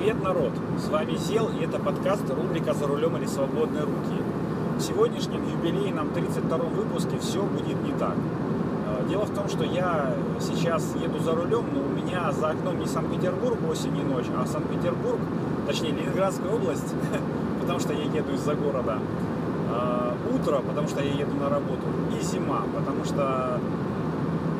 [0.00, 0.52] Привет, народ!
[0.78, 4.16] С вами Зел, и это подкаст рубрика «За рулем или свободные руки».
[4.78, 8.14] В сегодняшнем юбилейном 32-м выпуске все будет не так.
[8.86, 12.78] Э, дело в том, что я сейчас еду за рулем, но у меня за окном
[12.78, 15.18] не Санкт-Петербург осень и ночь, а Санкт-Петербург,
[15.66, 16.94] точнее Ленинградская область,
[17.60, 18.96] потому что я еду из-за города.
[19.70, 21.84] Э, утро, потому что я еду на работу.
[22.18, 23.60] И зима, потому что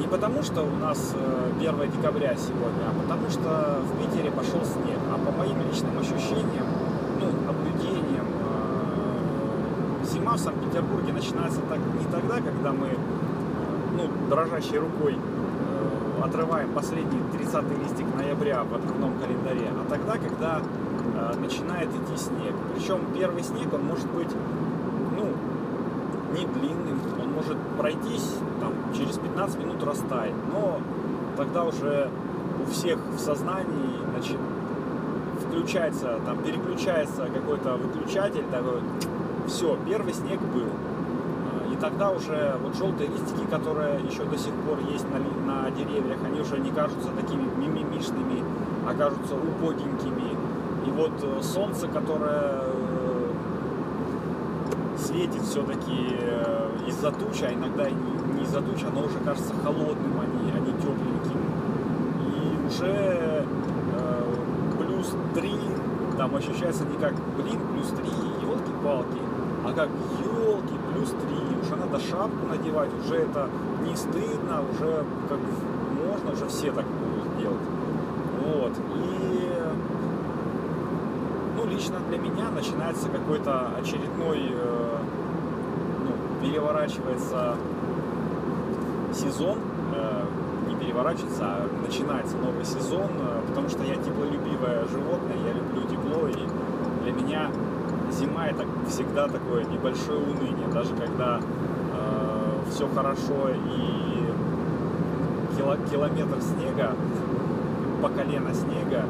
[0.00, 1.14] не потому, что у нас
[1.58, 4.97] 1 э, декабря сегодня, а потому что в Питере пошел снег.
[5.26, 6.66] А по моим личным ощущениям,
[7.20, 8.26] ну, наблюдениям,
[10.02, 12.88] э, зима в Санкт-Петербурге начинается так, не тогда, когда мы
[13.96, 15.16] ну, дрожащей рукой
[16.22, 20.60] отрываем последний 30 листик ноября в открытом календаре, а тогда, когда
[21.40, 22.54] начинает идти снег.
[22.74, 24.28] Причем первый снег, он может быть,
[25.16, 25.26] ну,
[26.34, 30.34] не длинным, он может пройтись там, через 15 минут растает.
[30.52, 30.80] Но
[31.36, 32.10] тогда уже
[32.62, 34.38] у всех в сознании значит,
[35.58, 38.80] включается, там переключается какой-то выключатель такой,
[39.48, 40.68] все, первый снег был.
[41.72, 45.18] И тогда уже вот желтые листики, которые еще до сих пор есть на,
[45.52, 48.42] на деревьях, они уже не кажутся такими мимимишными,
[48.86, 50.36] а кажутся убогенькими.
[50.86, 53.30] И вот э, солнце, которое э,
[54.96, 59.52] светит все-таки э, из-за туч, а иногда и не, не из-за туч, оно уже кажется
[59.62, 61.40] холодным, а не, а не тепленьким.
[62.26, 63.37] И уже плюс 3
[66.18, 67.98] там ощущается не как, блин, плюс 3,
[68.42, 69.20] елки-палки,
[69.64, 69.88] а как,
[70.20, 71.18] елки, плюс 3,
[71.62, 73.48] уже надо шапку надевать, уже это
[73.86, 75.38] не стыдно, уже как
[76.04, 77.60] можно, уже все так будут делать.
[78.44, 78.72] Вот.
[78.96, 79.62] И
[81.56, 84.98] ну, лично для меня начинается какой-то очередной э,
[86.42, 87.54] переворачивается
[89.12, 89.58] сезон,
[89.94, 90.24] э,
[90.88, 96.26] не переворачивается, а начинается новый сезон, э, потому что я теплолюбивое животное, я люблю тепло,
[96.28, 96.46] и
[97.04, 97.50] для меня
[98.10, 104.32] зима это всегда такое небольшое уныние, даже когда э, все хорошо и
[105.56, 106.94] кило, километр снега,
[108.02, 109.04] по колено снега,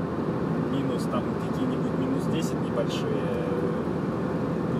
[0.73, 3.23] минус там какие-нибудь минус 10 небольшие,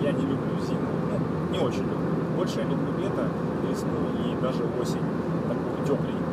[0.03, 1.17] я не люблю зиму, ну,
[1.53, 1.97] не очень люблю.
[2.35, 3.23] Больше я люблю лето,
[3.69, 3.87] весну
[4.25, 5.05] и даже осень,
[5.47, 6.28] такую тепленькую.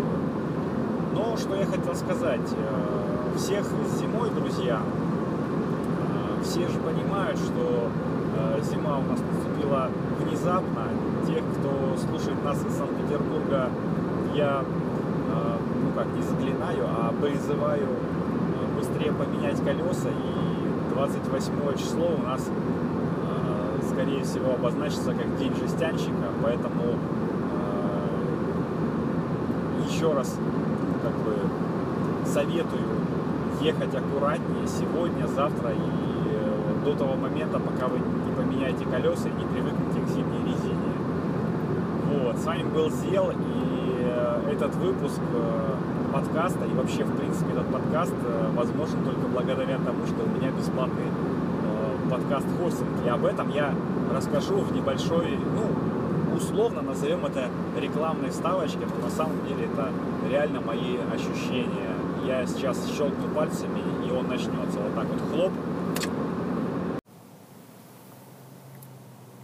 [1.16, 3.64] Но что я хотел сказать, э, всех
[3.98, 7.88] зимой, друзья, э, все же понимают, что
[8.36, 9.88] э, зима у нас наступила
[10.20, 10.82] внезапно.
[11.26, 13.70] Тех, кто слушает нас из Санкт-Петербурга,
[14.34, 17.88] я, ну как, не заклинаю, а призываю
[18.76, 20.10] быстрее поменять колеса.
[20.10, 22.46] И 28 число у нас
[23.90, 26.98] скорее всего, обозначится как день жестянщика, поэтому
[29.88, 30.36] еще раз
[31.06, 31.36] как бы
[32.26, 32.82] советую
[33.60, 39.32] ехать аккуратнее сегодня, завтра и э, до того момента, пока вы не поменяете колеса и
[39.32, 40.92] не привыкнете к зимней резине.
[42.12, 47.52] Вот, с вами был Зел, и э, этот выпуск э, подкаста и вообще, в принципе,
[47.52, 48.14] этот подкаст
[48.54, 51.06] возможен только благодаря тому, что у меня бесплатный
[52.10, 53.04] подкаст хостинг.
[53.04, 53.74] И об этом я
[54.14, 55.66] расскажу в небольшой, ну,
[56.36, 57.48] условно назовем это
[57.80, 59.90] рекламной вставочкой, но на самом деле это
[60.30, 61.94] реально мои ощущения.
[62.26, 64.78] Я сейчас щелкну пальцами, и он начнется.
[64.78, 65.52] Вот так вот хлоп.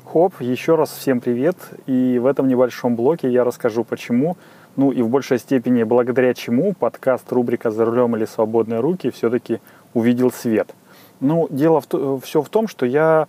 [0.04, 1.56] Хоп, еще раз всем привет.
[1.86, 4.36] И в этом небольшом блоке я расскажу, почему,
[4.76, 9.60] ну и в большей степени благодаря чему подкаст рубрика «За рулем или свободные руки» все-таки
[9.94, 10.74] увидел свет–
[11.22, 13.28] ну, дело в, все в том, что я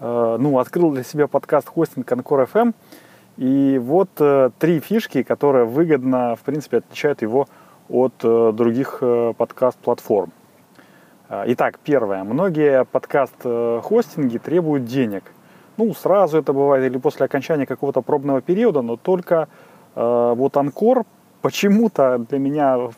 [0.00, 2.74] ну, открыл для себя подкаст хостинг Concord FM,
[3.36, 7.46] и вот э, три фишки, которые выгодно, в принципе, отличают его
[7.88, 9.02] от э, других
[9.36, 10.32] подкаст-платформ.
[11.28, 12.22] Итак, первое.
[12.22, 15.24] Многие подкаст-хостинги требуют денег.
[15.76, 19.48] Ну, сразу это бывает или после окончания какого-то пробного периода, но только
[19.94, 21.04] вот Анкор
[21.40, 22.90] почему-то для меня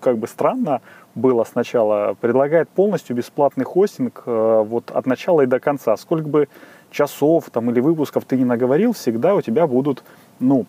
[0.00, 0.80] как бы странно
[1.14, 5.96] было сначала, предлагает полностью бесплатный хостинг э, вот от начала и до конца.
[5.96, 6.48] Сколько бы
[6.90, 10.02] часов там или выпусков ты не наговорил, всегда у тебя будут,
[10.40, 10.66] ну,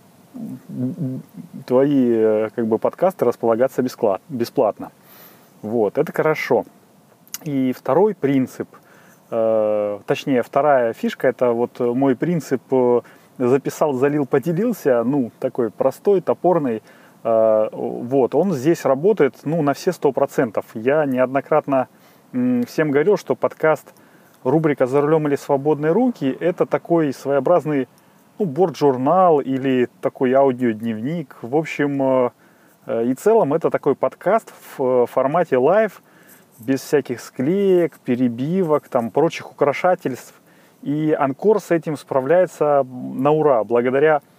[1.66, 3.82] твои э, как бы подкасты располагаться
[4.30, 4.92] бесплатно.
[5.62, 6.66] Вот, это хорошо.
[7.44, 8.70] И второй принцип,
[9.32, 12.62] э, точнее, вторая фишка, это вот мой принцип
[13.38, 16.84] записал, залил, поделился, ну, такой простой, топорный,
[17.24, 20.66] вот, он здесь работает ну, на все сто процентов.
[20.74, 21.90] Я неоднократно
[22.32, 23.94] всем говорил, что подкаст
[24.44, 27.88] рубрика «За рулем или свободные руки»— это такой своеобразный
[28.38, 31.36] ну, борт-журнал или такой аудиодневник.
[31.42, 32.30] В общем, э,
[32.86, 36.02] э, и целом это такой подкаст в формате live,
[36.58, 40.34] без всяких склеек, перебивок, там, прочих украшательств.
[40.82, 44.39] И Anchor с этим справляется на ура, благодаря э,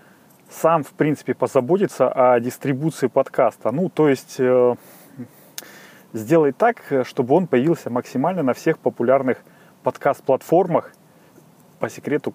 [0.51, 3.71] сам, в принципе, позаботится о дистрибуции подкаста.
[3.71, 4.75] Ну, то есть э,
[6.13, 9.37] сделай так, чтобы он появился максимально на всех популярных
[9.83, 10.93] подкаст-платформах.
[11.79, 12.33] По секрету,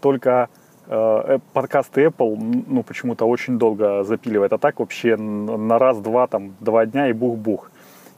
[0.00, 0.48] только
[0.86, 2.36] э, подкасты Apple,
[2.66, 4.52] ну, почему-то очень долго запиливает.
[4.52, 7.70] А так вообще на раз-два, там, два дня и бух-бух.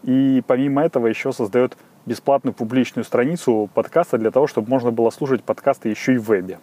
[0.02, 1.76] И помимо этого еще создает
[2.06, 6.58] бесплатную публичную страницу подкаста для того, чтобы можно было слушать подкасты еще и в вебе.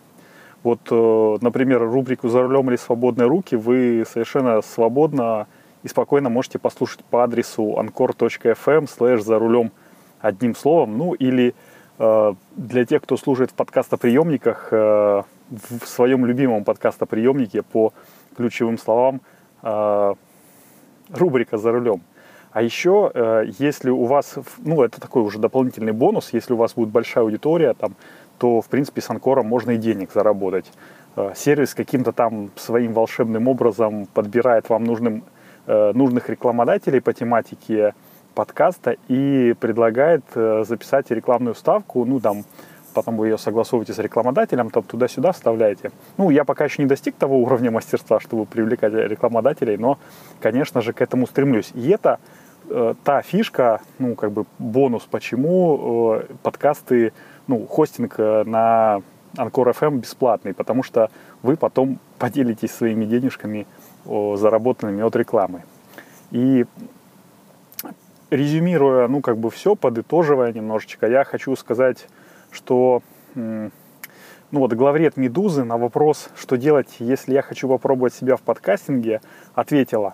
[0.68, 5.48] Вот, э, например, рубрику «За рулем или свободные руки» вы совершенно свободно
[5.82, 9.72] и спокойно можете послушать по адресу anchor.fm слэш «За рулем»
[10.20, 10.98] одним словом.
[10.98, 11.56] Ну или
[12.00, 17.94] э, для тех, кто служит в подкастоприемниках, э, в своем любимом подкастоприемнике по
[18.36, 19.22] ключевым словам
[21.10, 22.02] рубрика «За рулем».
[22.52, 26.90] А еще, если у вас, ну, это такой уже дополнительный бонус, если у вас будет
[26.90, 27.96] большая аудитория, там,
[28.38, 30.72] то, в принципе, с Анкором можно и денег заработать.
[31.16, 35.24] Э, сервис каким-то там своим волшебным образом подбирает вам нужным,
[35.66, 37.94] э, нужных рекламодателей по тематике
[38.34, 42.44] подкаста и предлагает записать рекламную ставку, ну, там,
[42.98, 45.92] потом вы ее согласовываете с рекламодателем, там туда-сюда вставляете.
[46.18, 50.00] Ну, я пока еще не достиг того уровня мастерства, чтобы привлекать рекламодателей, но,
[50.40, 51.72] конечно же, к этому стремлюсь.
[51.76, 52.18] И это
[52.70, 57.14] э, та фишка, ну, как бы бонус, почему э, подкасты,
[57.48, 59.02] ну, хостинг э, на
[59.36, 61.10] Анкор FM бесплатный, потому что
[61.44, 63.68] вы потом поделитесь своими денежками,
[64.06, 65.64] заработанными от рекламы.
[66.32, 66.66] И
[68.30, 72.08] резюмируя, ну, как бы все, подытоживая немножечко, я хочу сказать,
[72.52, 73.02] что
[73.36, 79.22] ну вот главред Медузы на вопрос, что делать, если я хочу попробовать себя в подкастинге,
[79.54, 80.14] ответила,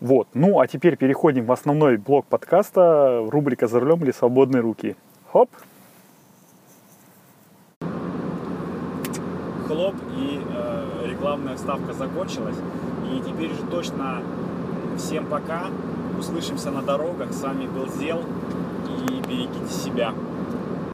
[0.00, 0.28] Вот.
[0.34, 4.96] Ну, а теперь переходим в основной блок подкаста, рубрика «За рулем или свободные руки».
[5.32, 5.50] Хоп!
[9.66, 12.56] Хлоп, и э, рекламная вставка закончилась.
[13.12, 14.22] И теперь же точно
[14.96, 15.66] всем пока.
[16.18, 17.32] Услышимся на дорогах.
[17.32, 18.22] С вами был Зел.
[18.88, 20.14] И берегите себя.